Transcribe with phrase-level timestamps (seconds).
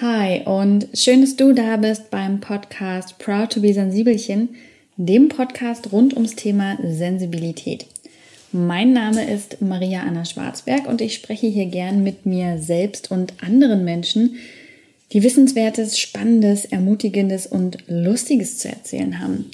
[0.00, 4.50] Hi und schön, dass du da bist beim Podcast Proud to be Sensibelchen,
[4.96, 7.84] dem Podcast rund ums Thema Sensibilität.
[8.52, 13.42] Mein Name ist Maria Anna Schwarzberg und ich spreche hier gern mit mir selbst und
[13.42, 14.36] anderen Menschen,
[15.10, 19.50] die Wissenswertes, Spannendes, Ermutigendes und Lustiges zu erzählen haben.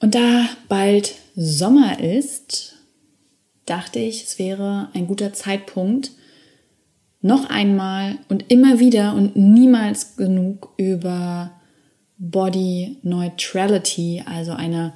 [0.00, 2.78] Und da bald Sommer ist,
[3.66, 6.12] dachte ich, es wäre ein guter Zeitpunkt,
[7.22, 11.52] noch einmal und immer wieder und niemals genug über
[12.18, 14.92] Body Neutrality, also eine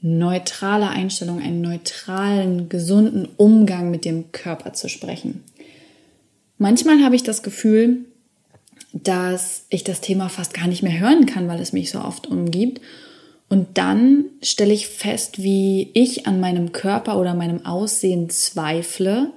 [0.00, 5.42] neutrale Einstellung, einen neutralen, gesunden Umgang mit dem Körper zu sprechen.
[6.58, 8.04] Manchmal habe ich das Gefühl,
[8.92, 12.26] dass ich das Thema fast gar nicht mehr hören kann, weil es mich so oft
[12.26, 12.80] umgibt.
[13.48, 19.32] Und dann stelle ich fest, wie ich an meinem Körper oder meinem Aussehen zweifle,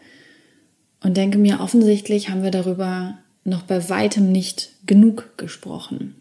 [1.08, 6.16] und denke mir, offensichtlich haben wir darüber noch bei weitem nicht genug gesprochen.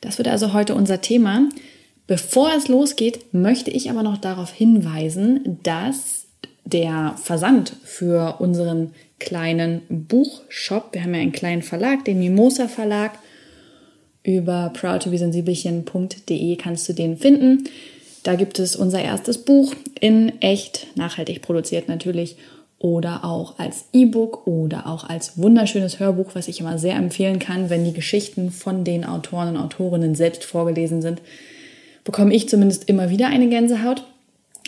[0.00, 1.48] Das wird also heute unser Thema.
[2.06, 6.26] Bevor es losgeht, möchte ich aber noch darauf hinweisen, dass
[6.64, 13.18] der Versand für unseren kleinen Buchshop, wir haben ja einen kleinen Verlag, den Mimosa Verlag,
[14.22, 17.64] über proudtobesensibelchen.de kannst du den finden.
[18.22, 22.36] Da gibt es unser erstes Buch in echt, nachhaltig produziert natürlich
[22.78, 27.70] oder auch als E-Book oder auch als wunderschönes Hörbuch, was ich immer sehr empfehlen kann,
[27.70, 31.22] wenn die Geschichten von den Autoren und Autorinnen selbst vorgelesen sind,
[32.04, 34.04] bekomme ich zumindest immer wieder eine Gänsehaut.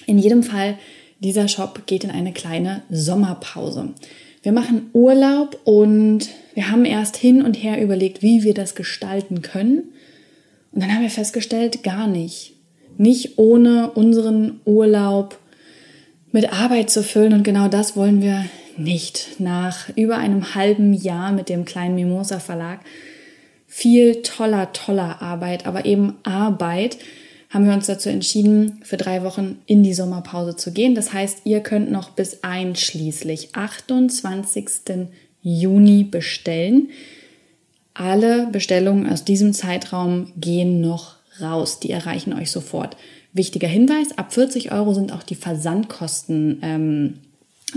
[0.06, 0.78] In jedem Fall,
[1.20, 3.91] dieser Shop geht in eine kleine Sommerpause.
[4.43, 9.43] Wir machen Urlaub und wir haben erst hin und her überlegt, wie wir das gestalten
[9.43, 9.93] können.
[10.72, 12.55] Und dann haben wir festgestellt, gar nicht.
[12.97, 15.39] Nicht ohne unseren Urlaub
[16.33, 17.33] mit Arbeit zu füllen.
[17.33, 18.45] Und genau das wollen wir
[18.77, 19.41] nicht.
[19.41, 22.81] Nach über einem halben Jahr mit dem kleinen Mimosa Verlag
[23.67, 26.99] viel toller, toller Arbeit, aber eben Arbeit,
[27.51, 30.94] haben wir uns dazu entschieden, für drei Wochen in die Sommerpause zu gehen.
[30.94, 35.09] Das heißt, ihr könnt noch bis einschließlich 28.
[35.43, 36.91] Juni bestellen.
[37.95, 41.81] Alle Bestellungen aus diesem Zeitraum gehen noch raus.
[41.81, 42.97] Die erreichen euch sofort.
[43.38, 47.15] Wichtiger Hinweis, ab 40 Euro sind auch die Versandkosten, ähm,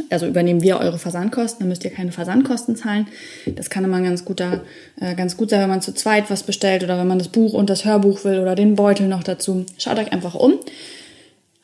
[0.09, 3.07] also übernehmen wir eure Versandkosten, dann müsst ihr keine Versandkosten zahlen.
[3.55, 4.61] Das kann immer ganz, guter,
[4.99, 7.53] äh, ganz gut sein, wenn man zu zweit was bestellt oder wenn man das Buch
[7.53, 9.65] und das Hörbuch will oder den Beutel noch dazu.
[9.77, 10.55] Schaut euch einfach um.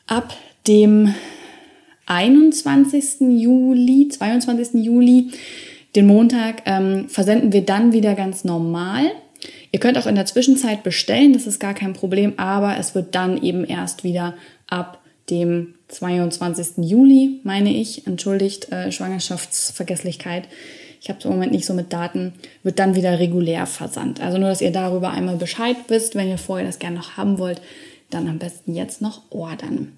[0.06, 0.34] Ab
[0.66, 1.14] dem
[2.06, 3.20] 21.
[3.20, 4.82] Juli, 22.
[4.84, 5.30] Juli,
[5.94, 9.10] den Montag, ähm, versenden wir dann wieder ganz normal.
[9.70, 13.14] Ihr könnt auch in der Zwischenzeit bestellen, das ist gar kein Problem, aber es wird
[13.14, 14.34] dann eben erst wieder
[14.66, 16.84] ab dem 22.
[16.88, 20.48] Juli, meine ich, entschuldigt, äh, Schwangerschaftsvergesslichkeit.
[21.00, 24.20] Ich habe es im Moment nicht so mit Daten, wird dann wieder regulär versandt.
[24.20, 27.38] Also nur, dass ihr darüber einmal Bescheid wisst, wenn ihr vorher das gerne noch haben
[27.38, 27.60] wollt,
[28.10, 29.92] dann am besten jetzt noch ordern.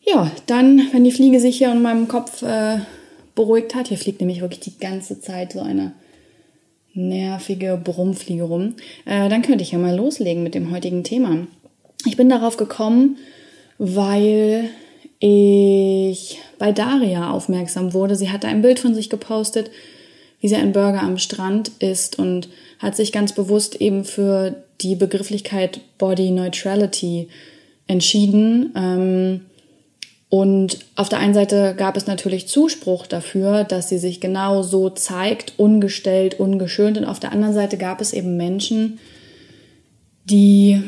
[0.00, 2.78] Ja, dann, wenn die Fliege sich hier in meinem Kopf äh,
[3.34, 5.92] beruhigt hat, hier fliegt nämlich wirklich die ganze Zeit so eine
[6.94, 11.46] nervige Brummfliege rum, äh, dann könnte ich ja mal loslegen mit dem heutigen Thema.
[12.06, 13.18] Ich bin darauf gekommen,
[13.78, 14.70] weil
[15.20, 18.16] ich bei Daria aufmerksam wurde.
[18.16, 19.70] Sie hatte ein Bild von sich gepostet,
[20.40, 22.48] wie sie ein Burger am Strand isst und
[22.78, 27.28] hat sich ganz bewusst eben für die Begrifflichkeit Body Neutrality
[27.88, 28.72] entschieden.
[28.76, 29.40] Ähm,
[30.30, 34.90] und auf der einen Seite gab es natürlich Zuspruch dafür, dass sie sich genau so
[34.90, 36.98] zeigt, ungestellt, ungeschönt.
[36.98, 38.98] Und auf der anderen Seite gab es eben Menschen,
[40.24, 40.82] die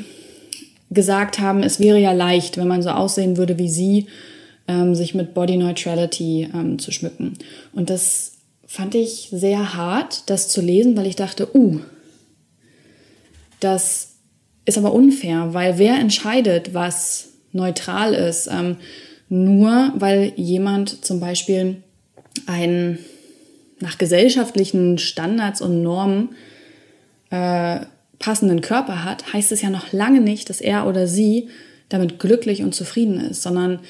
[0.91, 4.09] gesagt haben, es wäre ja leicht, wenn man so aussehen würde wie sie,
[4.69, 7.39] ähm, sich mit Body Neutrality ähm, zu schmücken.
[7.73, 8.33] Und das
[8.67, 11.81] fand ich sehr hart, das zu lesen, weil ich dachte, uh,
[13.61, 14.13] das
[14.67, 18.49] ist aber unfair, weil wer entscheidet, was neutral ist?
[18.49, 18.77] Ähm,
[19.31, 21.77] nur weil jemand zum Beispiel
[22.47, 22.99] einen
[23.79, 26.31] nach gesellschaftlichen Standards und Normen
[27.31, 27.81] äh,
[28.19, 31.49] passenden Körper hat, heißt es ja noch lange nicht, dass er oder sie
[31.89, 33.81] damit glücklich und zufrieden ist, sondern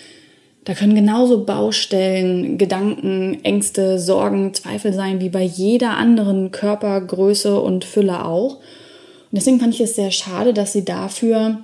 [0.64, 7.84] da können genauso Baustellen, Gedanken, Ängste, Sorgen, Zweifel sein wie bei jeder anderen Körpergröße und
[7.84, 8.56] Fülle auch.
[8.56, 11.60] Und deswegen fand ich es sehr schade, dass sie dafür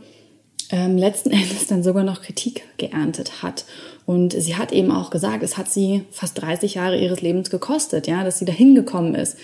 [0.70, 3.64] ähm, letzten Endes dann sogar noch Kritik geerntet hat.
[4.04, 8.06] Und sie hat eben auch gesagt, es hat sie fast 30 Jahre ihres Lebens gekostet,
[8.06, 9.36] ja, dass sie dahin gekommen ist,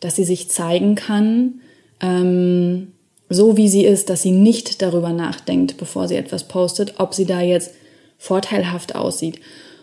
[0.00, 1.60] dass sie sich zeigen kann,
[2.00, 2.92] ähm,
[3.28, 7.24] so wie sie ist, dass sie nicht darüber nachdenkt, bevor sie etwas postet, ob sie
[7.24, 7.72] da jetzt
[8.18, 9.40] vorteilhaft aussieht,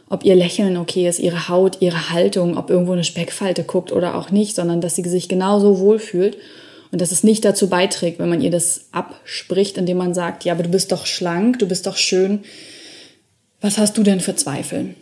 [0.09, 4.15] ob ihr Lächeln okay ist, ihre Haut, ihre Haltung, ob irgendwo eine Speckfalte guckt oder
[4.15, 6.37] auch nicht, sondern dass sie sich genauso wohlfühlt
[6.91, 10.53] und dass es nicht dazu beiträgt, wenn man ihr das abspricht, indem man sagt, ja,
[10.53, 12.39] aber du bist doch schlank, du bist doch schön.
[13.61, 14.95] Was hast du denn für Zweifel?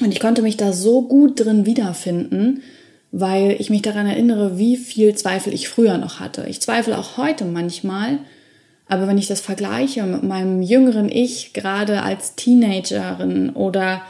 [0.00, 2.62] Und ich konnte mich da so gut drin wiederfinden,
[3.10, 6.46] weil ich mich daran erinnere, wie viel Zweifel ich früher noch hatte.
[6.48, 8.18] Ich zweifle auch heute manchmal,
[8.86, 14.02] aber wenn ich das vergleiche mit meinem jüngeren Ich, gerade als Teenagerin oder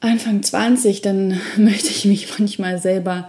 [0.00, 3.28] Anfang 20, dann möchte ich mich manchmal selber,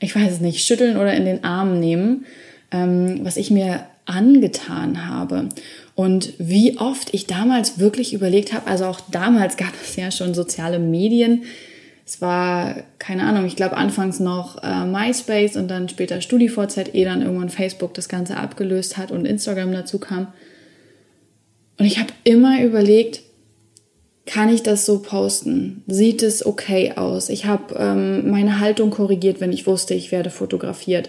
[0.00, 2.26] ich weiß es nicht, schütteln oder in den Arm nehmen,
[2.70, 5.48] ähm, was ich mir angetan habe.
[5.94, 10.34] Und wie oft ich damals wirklich überlegt habe, also auch damals gab es ja schon
[10.34, 11.44] soziale Medien.
[12.04, 17.04] Es war, keine Ahnung, ich glaube anfangs noch äh, MySpace und dann später StudiVZ, ehe
[17.04, 20.28] dann irgendwann Facebook das Ganze abgelöst hat und Instagram dazu kam.
[21.78, 23.22] Und ich habe immer überlegt,
[24.26, 25.84] kann ich das so posten?
[25.86, 27.28] Sieht es okay aus?
[27.28, 31.08] Ich habe ähm, meine Haltung korrigiert, wenn ich wusste, ich werde fotografiert.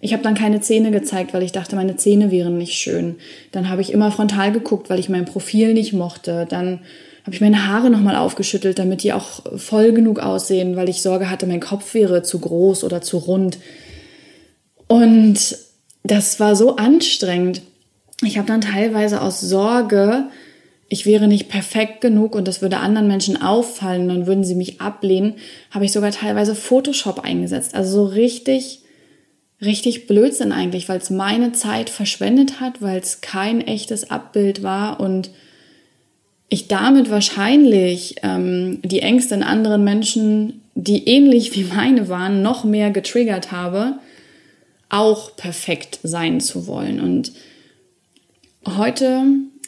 [0.00, 3.16] Ich habe dann keine Zähne gezeigt, weil ich dachte, meine Zähne wären nicht schön.
[3.52, 6.46] Dann habe ich immer frontal geguckt, weil ich mein Profil nicht mochte.
[6.48, 6.80] Dann
[7.24, 11.30] habe ich meine Haare nochmal aufgeschüttelt, damit die auch voll genug aussehen, weil ich Sorge
[11.30, 13.58] hatte, mein Kopf wäre zu groß oder zu rund.
[14.88, 15.56] Und
[16.02, 17.62] das war so anstrengend.
[18.24, 20.24] Ich habe dann teilweise aus Sorge
[20.92, 24.80] ich wäre nicht perfekt genug und das würde anderen Menschen auffallen, dann würden sie mich
[24.80, 25.34] ablehnen,
[25.70, 27.76] habe ich sogar teilweise Photoshop eingesetzt.
[27.76, 28.80] Also so richtig,
[29.62, 34.98] richtig Blödsinn eigentlich, weil es meine Zeit verschwendet hat, weil es kein echtes Abbild war
[34.98, 35.30] und
[36.48, 42.64] ich damit wahrscheinlich ähm, die Ängste in anderen Menschen, die ähnlich wie meine waren, noch
[42.64, 44.00] mehr getriggert habe,
[44.88, 46.98] auch perfekt sein zu wollen.
[46.98, 47.30] Und
[48.66, 49.22] heute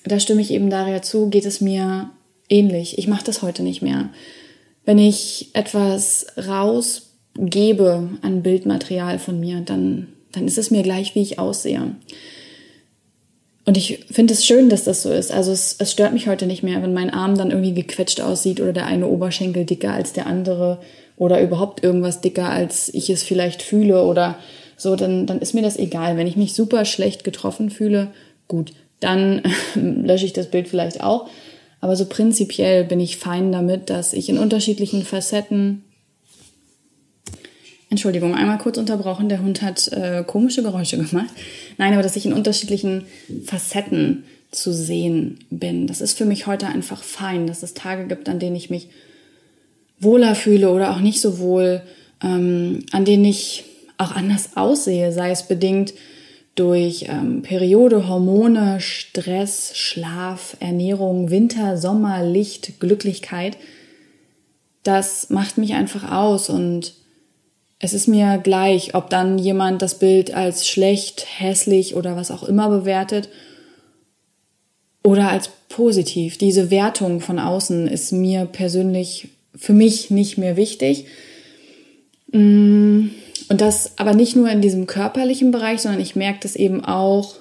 [0.05, 2.11] da stimme ich eben Daria zu, geht es mir
[2.49, 2.99] ähnlich.
[2.99, 4.11] Ich mache das heute nicht mehr.
[4.85, 11.23] Wenn ich etwas rausgebe an Bildmaterial von mir, dann, dann ist es mir gleich, wie
[11.23, 11.95] ich aussehe.
[13.65, 15.31] Und ich finde es schön, dass das so ist.
[15.31, 18.61] Also es, es stört mich heute nicht mehr, wenn mein Arm dann irgendwie gequetscht aussieht
[18.61, 20.79] oder der eine Oberschenkel dicker als der andere
[21.17, 24.37] oder überhaupt irgendwas dicker, als ich es vielleicht fühle oder
[24.77, 26.17] so, dann, dann ist mir das egal.
[26.17, 28.09] Wenn ich mich super schlecht getroffen fühle,
[28.49, 28.73] gut,
[29.03, 29.43] dann
[29.75, 31.29] lösche ich das Bild vielleicht auch.
[31.81, 35.83] Aber so prinzipiell bin ich fein damit, dass ich in unterschiedlichen Facetten.
[37.91, 39.29] Entschuldigung, einmal kurz unterbrochen.
[39.29, 41.35] Der Hund hat äh, komische Geräusche gemacht.
[41.79, 43.05] Nein, aber dass ich in unterschiedlichen
[43.45, 45.87] Facetten zu sehen bin.
[45.87, 48.89] Das ist für mich heute einfach fein, dass es Tage gibt, an denen ich mich
[49.99, 51.83] wohler fühle oder auch nicht so wohl,
[52.23, 53.65] ähm, an denen ich
[53.99, 55.95] auch anders aussehe, sei es bedingt
[56.55, 63.57] durch ähm, Periode, Hormone, Stress, Schlaf, Ernährung, Winter, Sommer, Licht, Glücklichkeit,
[64.83, 66.95] das macht mich einfach aus und
[67.79, 72.43] es ist mir gleich, ob dann jemand das Bild als schlecht, hässlich oder was auch
[72.43, 73.29] immer bewertet
[75.03, 76.39] oder als positiv.
[76.39, 81.07] Diese Wertung von außen ist mir persönlich für mich nicht mehr wichtig.
[82.31, 83.11] Mmh
[83.53, 87.35] und das aber nicht nur in diesem körperlichen Bereich, sondern ich merke das eben auch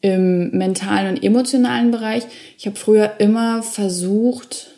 [0.00, 2.24] im mentalen und emotionalen Bereich.
[2.58, 4.72] Ich habe früher immer versucht,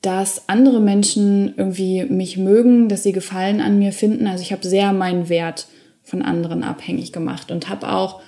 [0.00, 4.28] dass andere Menschen irgendwie mich mögen, dass sie Gefallen an mir finden.
[4.28, 5.66] Also ich habe sehr meinen Wert
[6.04, 8.20] von anderen abhängig gemacht und habe auch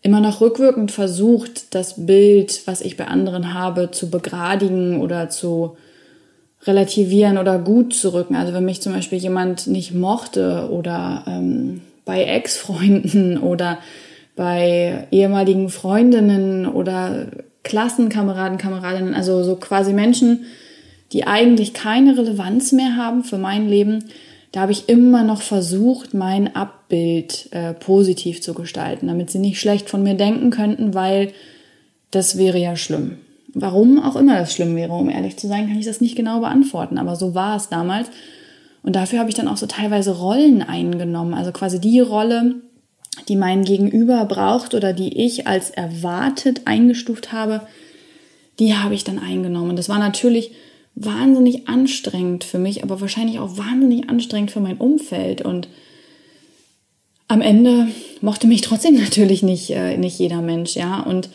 [0.00, 5.76] immer noch rückwirkend versucht, das Bild, was ich bei anderen habe, zu begradigen oder zu
[6.66, 8.34] relativieren oder gut zu rücken.
[8.34, 13.78] Also wenn mich zum Beispiel jemand nicht mochte oder ähm, bei Ex-Freunden oder
[14.36, 17.26] bei ehemaligen Freundinnen oder
[17.64, 20.46] Klassenkameraden, Kameradinnen, also so quasi Menschen,
[21.12, 24.04] die eigentlich keine Relevanz mehr haben für mein Leben,
[24.52, 29.60] da habe ich immer noch versucht, mein Abbild äh, positiv zu gestalten, damit sie nicht
[29.60, 31.32] schlecht von mir denken könnten, weil
[32.10, 33.18] das wäre ja schlimm.
[33.60, 36.40] Warum auch immer das schlimm wäre, um ehrlich zu sein, kann ich das nicht genau
[36.40, 36.98] beantworten.
[36.98, 38.08] Aber so war es damals.
[38.82, 41.34] Und dafür habe ich dann auch so teilweise Rollen eingenommen.
[41.34, 42.56] Also quasi die Rolle,
[43.28, 47.62] die mein Gegenüber braucht oder die ich als erwartet eingestuft habe,
[48.58, 49.76] die habe ich dann eingenommen.
[49.76, 50.52] Das war natürlich
[50.94, 55.42] wahnsinnig anstrengend für mich, aber wahrscheinlich auch wahnsinnig anstrengend für mein Umfeld.
[55.42, 55.68] Und
[57.28, 57.88] am Ende
[58.20, 61.00] mochte mich trotzdem natürlich nicht, äh, nicht jeder Mensch, ja.
[61.00, 61.30] Und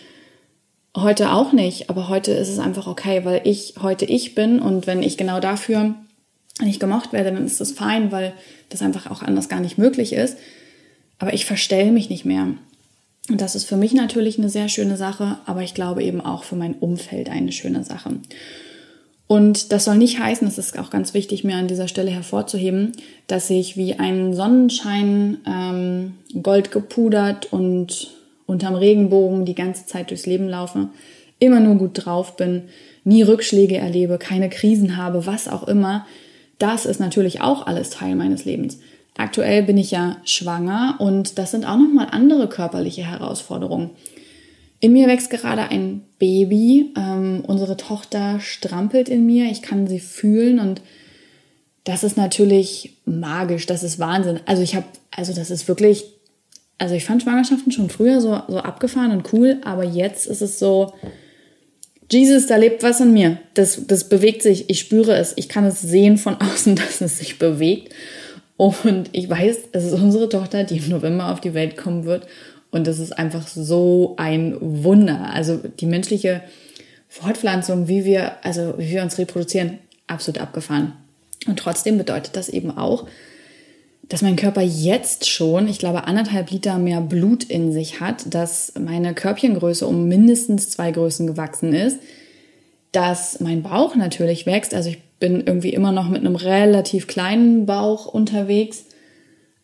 [0.95, 4.85] Heute auch nicht, aber heute ist es einfach okay, weil ich heute ich bin und
[4.85, 5.95] wenn ich genau dafür
[6.61, 8.33] nicht gemocht werde, dann ist das fein, weil
[8.69, 10.37] das einfach auch anders gar nicht möglich ist.
[11.17, 12.47] Aber ich verstelle mich nicht mehr.
[13.29, 16.43] Und das ist für mich natürlich eine sehr schöne Sache, aber ich glaube eben auch
[16.43, 18.19] für mein Umfeld eine schöne Sache.
[19.25, 22.91] Und das soll nicht heißen, das ist auch ganz wichtig, mir an dieser Stelle hervorzuheben,
[23.25, 28.11] dass ich wie ein Sonnenschein ähm, gold gepudert und
[28.53, 30.89] unterm Regenbogen die ganze Zeit durchs Leben laufe,
[31.39, 32.63] immer nur gut drauf bin,
[33.03, 36.05] nie Rückschläge erlebe, keine Krisen habe, was auch immer.
[36.57, 38.79] Das ist natürlich auch alles Teil meines Lebens.
[39.17, 43.91] Aktuell bin ich ja schwanger und das sind auch nochmal andere körperliche Herausforderungen.
[44.79, 46.91] In mir wächst gerade ein Baby.
[46.97, 49.49] Ähm, unsere Tochter strampelt in mir.
[49.49, 50.81] Ich kann sie fühlen und
[51.83, 53.65] das ist natürlich magisch.
[53.65, 54.39] Das ist Wahnsinn.
[54.45, 56.05] Also ich habe, also das ist wirklich,
[56.77, 60.59] also ich fand Schwangerschaften schon früher so, so abgefahren und cool, aber jetzt ist es
[60.59, 60.93] so,
[62.11, 63.37] Jesus, da lebt was in mir.
[63.53, 64.69] Das, das bewegt sich.
[64.69, 65.33] Ich spüre es.
[65.35, 67.93] Ich kann es sehen von außen, dass es sich bewegt.
[68.57, 72.27] Und ich weiß, es ist unsere Tochter, die im November auf die Welt kommen wird.
[72.71, 75.29] Und das ist einfach so ein Wunder.
[75.33, 76.41] Also die menschliche
[77.07, 80.93] Fortpflanzung, wie wir, also wie wir uns reproduzieren, absolut abgefahren.
[81.47, 83.07] Und trotzdem bedeutet das eben auch,
[84.09, 88.73] dass mein Körper jetzt schon, ich glaube, anderthalb Liter mehr Blut in sich hat, dass
[88.79, 91.99] meine Körbchengröße um mindestens zwei Größen gewachsen ist,
[92.91, 94.73] dass mein Bauch natürlich wächst.
[94.73, 98.85] Also ich bin irgendwie immer noch mit einem relativ kleinen Bauch unterwegs,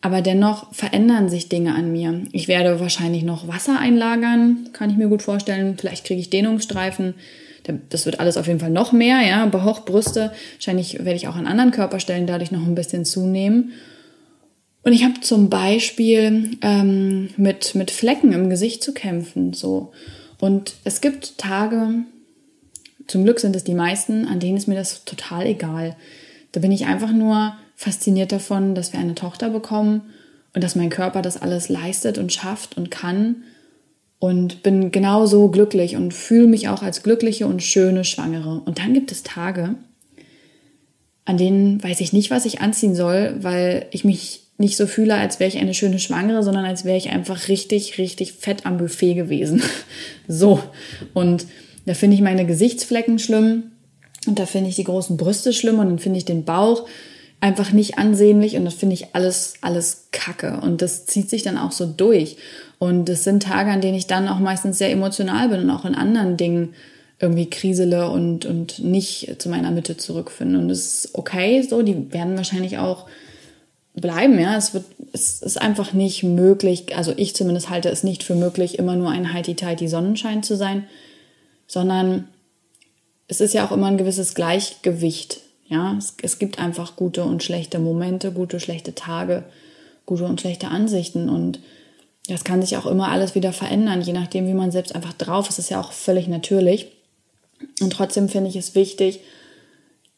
[0.00, 2.22] aber dennoch verändern sich Dinge an mir.
[2.32, 5.76] Ich werde wahrscheinlich noch Wasser einlagern, kann ich mir gut vorstellen.
[5.78, 7.14] Vielleicht kriege ich Dehnungsstreifen.
[7.90, 9.44] Das wird alles auf jeden Fall noch mehr, ja.
[9.44, 10.32] Bauch, Brüste.
[10.54, 13.72] Wahrscheinlich werde ich auch an anderen Körperstellen dadurch noch ein bisschen zunehmen.
[14.82, 19.52] Und ich habe zum Beispiel ähm, mit, mit Flecken im Gesicht zu kämpfen.
[19.52, 19.92] So.
[20.38, 22.04] Und es gibt Tage,
[23.06, 25.96] zum Glück sind es die meisten, an denen ist mir das total egal.
[26.52, 30.02] Da bin ich einfach nur fasziniert davon, dass wir eine Tochter bekommen
[30.54, 33.42] und dass mein Körper das alles leistet und schafft und kann.
[34.18, 38.60] Und bin genauso glücklich und fühle mich auch als glückliche und schöne Schwangere.
[38.66, 39.76] Und dann gibt es Tage,
[41.24, 45.14] an denen weiß ich nicht, was ich anziehen soll, weil ich mich nicht so fühle,
[45.14, 48.76] als wäre ich eine schöne Schwangere, sondern als wäre ich einfach richtig, richtig fett am
[48.76, 49.62] Buffet gewesen.
[50.28, 50.62] so.
[51.14, 51.46] Und
[51.86, 53.72] da finde ich meine Gesichtsflecken schlimm
[54.26, 56.86] und da finde ich die großen Brüste schlimm und dann finde ich den Bauch
[57.40, 60.60] einfach nicht ansehnlich und das finde ich alles, alles kacke.
[60.60, 62.36] Und das zieht sich dann auch so durch.
[62.78, 65.86] Und es sind Tage, an denen ich dann auch meistens sehr emotional bin und auch
[65.86, 66.74] in anderen Dingen
[67.18, 70.58] irgendwie krisele und, und nicht zu meiner Mitte zurückfinde.
[70.58, 73.06] Und das ist okay so, die werden wahrscheinlich auch
[73.94, 74.56] bleiben, ja.
[74.56, 78.78] Es wird, es ist einfach nicht möglich, also ich zumindest halte es nicht für möglich,
[78.78, 80.86] immer nur ein heiti-teiti Sonnenschein zu sein,
[81.66, 82.28] sondern
[83.28, 85.96] es ist ja auch immer ein gewisses Gleichgewicht, ja.
[85.98, 89.44] Es, es gibt einfach gute und schlechte Momente, gute, schlechte Tage,
[90.06, 91.60] gute und schlechte Ansichten und
[92.28, 95.48] das kann sich auch immer alles wieder verändern, je nachdem, wie man selbst einfach drauf
[95.48, 95.58] ist.
[95.58, 96.86] Das ist ja auch völlig natürlich.
[97.80, 99.20] Und trotzdem finde ich es wichtig,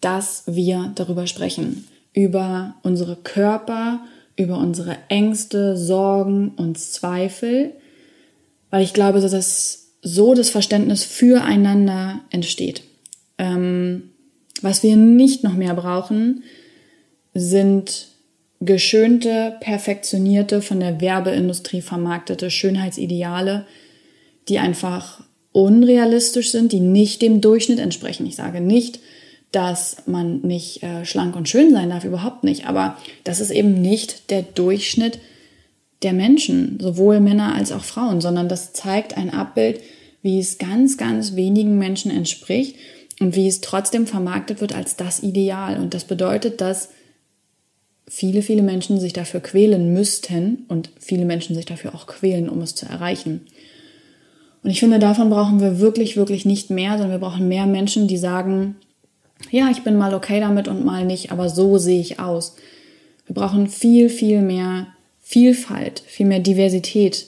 [0.00, 4.00] dass wir darüber sprechen über unsere Körper,
[4.37, 7.73] über unsere Ängste, Sorgen und Zweifel,
[8.71, 12.83] weil ich glaube, dass so das Verständnis füreinander entsteht.
[13.38, 14.11] Ähm,
[14.61, 16.42] was wir nicht noch mehr brauchen,
[17.35, 18.09] sind
[18.61, 23.66] geschönte, perfektionierte, von der Werbeindustrie vermarktete Schönheitsideale,
[24.49, 28.26] die einfach unrealistisch sind, die nicht dem Durchschnitt entsprechen.
[28.26, 29.00] Ich sage nicht,
[29.52, 32.66] dass man nicht äh, schlank und schön sein darf, überhaupt nicht.
[32.66, 35.18] Aber das ist eben nicht der Durchschnitt
[36.02, 39.80] der Menschen, sowohl Männer als auch Frauen, sondern das zeigt ein Abbild,
[40.23, 42.76] wie es ganz, ganz wenigen Menschen entspricht
[43.21, 45.78] und wie es trotzdem vermarktet wird als das Ideal.
[45.78, 46.88] Und das bedeutet, dass
[48.09, 52.61] viele, viele Menschen sich dafür quälen müssten und viele Menschen sich dafür auch quälen, um
[52.62, 53.42] es zu erreichen.
[54.62, 58.06] Und ich finde, davon brauchen wir wirklich, wirklich nicht mehr, sondern wir brauchen mehr Menschen,
[58.06, 58.76] die sagen,
[59.51, 62.57] ja, ich bin mal okay damit und mal nicht, aber so sehe ich aus.
[63.27, 64.89] Wir brauchen viel, viel mehr
[65.21, 67.27] Vielfalt, viel mehr Diversität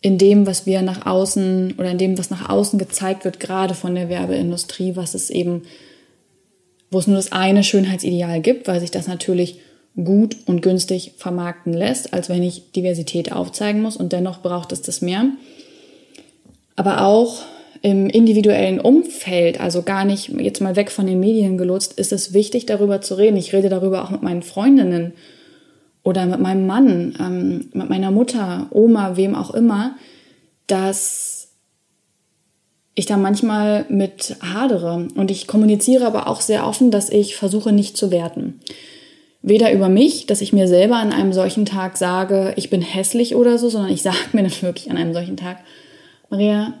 [0.00, 3.74] in dem, was wir nach außen oder in dem, was nach außen gezeigt wird, gerade
[3.74, 5.62] von der Werbeindustrie, was es eben,
[6.90, 9.60] wo es nur das eine Schönheitsideal gibt, weil sich das natürlich
[9.96, 14.82] gut und günstig vermarkten lässt, als wenn ich Diversität aufzeigen muss und dennoch braucht es
[14.82, 15.26] das mehr.
[16.76, 17.42] Aber auch
[17.84, 22.32] im individuellen Umfeld, also gar nicht jetzt mal weg von den Medien gelotst, ist es
[22.32, 23.36] wichtig, darüber zu reden.
[23.36, 25.12] Ich rede darüber auch mit meinen Freundinnen
[26.02, 29.96] oder mit meinem Mann, ähm, mit meiner Mutter, Oma, wem auch immer,
[30.66, 31.48] dass
[32.94, 35.08] ich da manchmal mit hadere.
[35.14, 38.60] Und ich kommuniziere aber auch sehr offen, dass ich versuche, nicht zu werten.
[39.42, 43.34] Weder über mich, dass ich mir selber an einem solchen Tag sage, ich bin hässlich
[43.34, 45.58] oder so, sondern ich sage mir dann wirklich an einem solchen Tag,
[46.30, 46.72] Maria,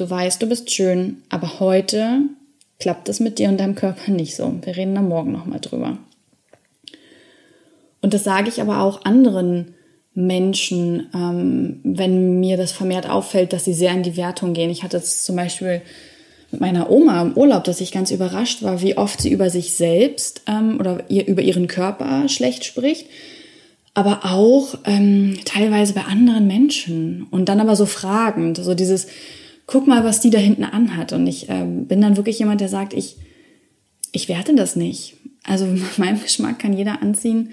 [0.00, 2.22] du weißt, du bist schön, aber heute
[2.78, 4.54] klappt es mit dir und deinem Körper nicht so.
[4.62, 5.98] Wir reden da morgen nochmal drüber.
[8.00, 9.74] Und das sage ich aber auch anderen
[10.14, 14.70] Menschen, ähm, wenn mir das vermehrt auffällt, dass sie sehr in die Wertung gehen.
[14.70, 15.82] Ich hatte es zum Beispiel
[16.50, 19.74] mit meiner Oma im Urlaub, dass ich ganz überrascht war, wie oft sie über sich
[19.76, 23.06] selbst ähm, oder ihr, über ihren Körper schlecht spricht,
[23.94, 29.06] aber auch ähm, teilweise bei anderen Menschen und dann aber so fragend, so dieses,
[29.70, 31.12] guck mal, was die da hinten anhat.
[31.12, 33.16] Und ich ähm, bin dann wirklich jemand, der sagt, ich,
[34.12, 35.14] ich werte das nicht.
[35.44, 37.50] Also meinem Geschmack kann jeder anziehen,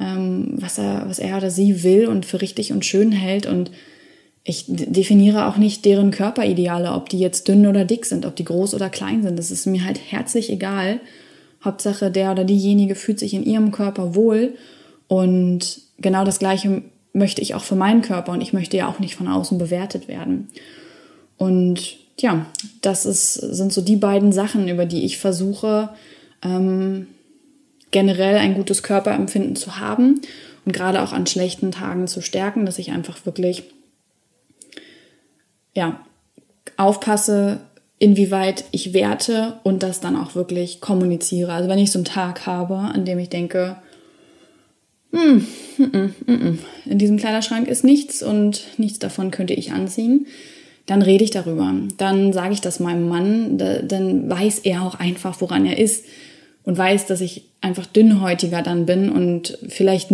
[0.00, 3.46] ähm, was, er, was er oder sie will und für richtig und schön hält.
[3.46, 3.72] Und
[4.44, 8.44] ich definiere auch nicht deren Körperideale, ob die jetzt dünn oder dick sind, ob die
[8.44, 9.36] groß oder klein sind.
[9.36, 11.00] Das ist mir halt herzlich egal.
[11.64, 14.54] Hauptsache, der oder diejenige fühlt sich in ihrem Körper wohl.
[15.08, 18.30] Und genau das Gleiche möchte ich auch für meinen Körper.
[18.30, 20.48] Und ich möchte ja auch nicht von außen bewertet werden.
[21.38, 22.46] Und ja,
[22.82, 25.90] das ist, sind so die beiden Sachen, über die ich versuche,
[26.42, 27.06] ähm,
[27.90, 30.20] generell ein gutes Körperempfinden zu haben
[30.64, 33.62] und gerade auch an schlechten Tagen zu stärken, dass ich einfach wirklich
[35.74, 36.00] ja,
[36.76, 37.60] aufpasse,
[37.98, 41.52] inwieweit ich werte und das dann auch wirklich kommuniziere.
[41.52, 43.76] Also wenn ich so einen Tag habe, an dem ich denke,
[45.12, 45.46] hm,
[45.78, 50.26] mm, mm, mm, in diesem Kleiderschrank ist nichts und nichts davon könnte ich anziehen,
[50.88, 51.72] dann rede ich darüber.
[51.98, 56.06] Dann sage ich das meinem Mann, dann weiß er auch einfach, woran er ist
[56.64, 60.08] und weiß, dass ich einfach dünnhäutiger dann bin und vielleicht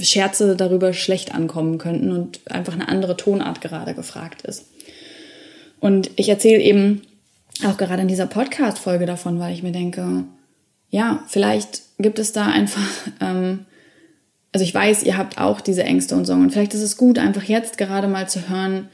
[0.00, 4.66] Scherze darüber schlecht ankommen könnten und einfach eine andere Tonart gerade gefragt ist.
[5.78, 7.02] Und ich erzähle eben
[7.64, 10.24] auch gerade in dieser Podcast-Folge davon, weil ich mir denke,
[10.90, 12.90] ja, vielleicht gibt es da einfach,
[13.20, 13.66] ähm,
[14.50, 16.42] also ich weiß, ihr habt auch diese Ängste und Sorgen.
[16.42, 18.88] Und vielleicht ist es gut, einfach jetzt gerade mal zu hören,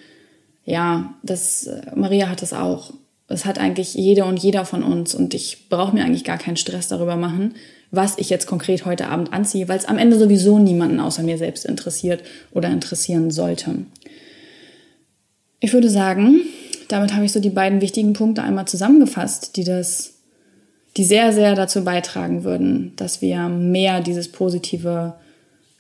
[0.69, 2.93] ja, das, Maria hat es auch.
[3.27, 6.59] Es hat eigentlich jede und jeder von uns und ich brauche mir eigentlich gar keinen
[6.59, 7.55] Stress darüber machen,
[7.91, 11.39] was ich jetzt konkret heute Abend anziehe, weil es am Ende sowieso niemanden außer mir
[11.39, 12.23] selbst interessiert
[12.53, 13.77] oder interessieren sollte.
[15.61, 16.41] Ich würde sagen,
[16.89, 20.17] damit habe ich so die beiden wichtigen Punkte einmal zusammengefasst, die das,
[20.99, 25.15] die sehr, sehr dazu beitragen würden, dass wir mehr dieses positive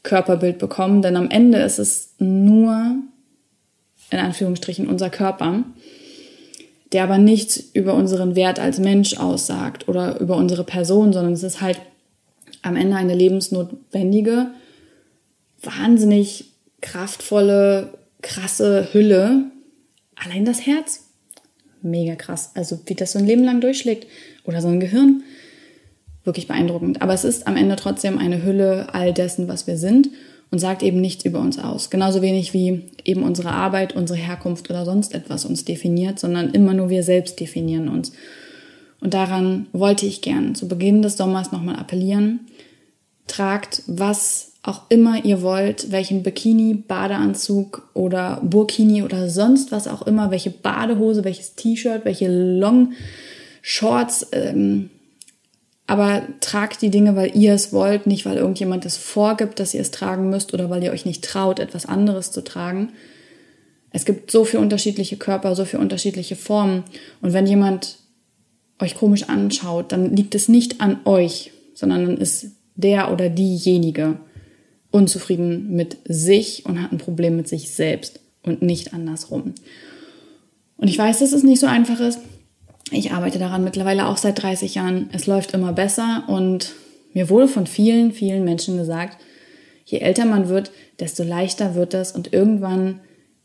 [0.02, 1.02] Körperbild bekommen.
[1.02, 3.02] Denn am Ende ist es nur,
[4.10, 5.64] in Anführungsstrichen, unser Körper,
[6.92, 11.42] der aber nichts über unseren Wert als Mensch aussagt oder über unsere Person, sondern es
[11.42, 11.80] ist halt
[12.62, 14.50] am Ende eine lebensnotwendige,
[15.62, 16.46] wahnsinnig
[16.80, 19.50] kraftvolle, krasse Hülle,
[20.16, 21.08] allein das Herz,
[21.82, 22.52] mega krass.
[22.54, 24.06] Also wie das so ein Leben lang durchschlägt
[24.44, 25.22] oder so ein Gehirn,
[26.24, 27.02] wirklich beeindruckend.
[27.02, 30.08] Aber es ist am Ende trotzdem eine Hülle all dessen, was wir sind
[30.50, 31.90] und sagt eben nichts über uns aus.
[31.90, 36.74] Genauso wenig wie eben unsere Arbeit, unsere Herkunft oder sonst etwas uns definiert, sondern immer
[36.74, 38.12] nur wir selbst definieren uns.
[39.00, 42.40] Und daran wollte ich gern zu Beginn des Sommers nochmal appellieren.
[43.26, 50.02] Tragt, was auch immer ihr wollt, welchen Bikini, Badeanzug oder Burkini oder sonst was auch
[50.02, 52.92] immer, welche Badehose, welches T-Shirt, welche Long
[53.62, 54.90] Shorts, ähm,
[55.88, 59.80] aber tragt die Dinge, weil ihr es wollt, nicht weil irgendjemand es vorgibt, dass ihr
[59.80, 62.90] es tragen müsst oder weil ihr euch nicht traut, etwas anderes zu tragen.
[63.90, 66.84] Es gibt so viele unterschiedliche Körper, so viele unterschiedliche Formen.
[67.22, 67.96] Und wenn jemand
[68.78, 74.18] euch komisch anschaut, dann liegt es nicht an euch, sondern dann ist der oder diejenige
[74.90, 79.54] unzufrieden mit sich und hat ein Problem mit sich selbst und nicht andersrum.
[80.76, 82.20] Und ich weiß, dass es nicht so einfach ist.
[82.90, 85.10] Ich arbeite daran mittlerweile auch seit 30 Jahren.
[85.12, 86.74] Es läuft immer besser und
[87.12, 89.18] mir wurde von vielen, vielen Menschen gesagt,
[89.84, 90.70] je älter man wird,
[91.00, 93.00] desto leichter wird das und irgendwann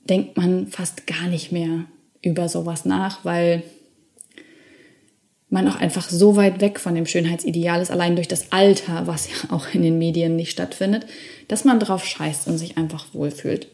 [0.09, 1.85] denkt man fast gar nicht mehr
[2.21, 3.63] über sowas nach, weil
[5.49, 9.29] man auch einfach so weit weg von dem Schönheitsideal ist, allein durch das Alter, was
[9.29, 11.05] ja auch in den Medien nicht stattfindet,
[11.47, 13.67] dass man drauf scheißt und sich einfach wohlfühlt.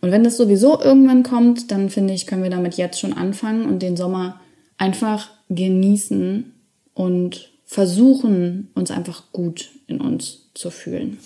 [0.00, 3.64] Und wenn das sowieso irgendwann kommt, dann finde ich, können wir damit jetzt schon anfangen
[3.64, 4.38] und den Sommer
[4.76, 6.52] einfach genießen
[6.94, 11.18] und versuchen, uns einfach gut in uns zu fühlen.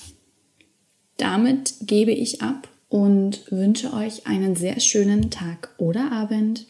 [1.16, 6.66] Damit gebe ich ab und wünsche euch einen sehr schönen Tag oder Abend.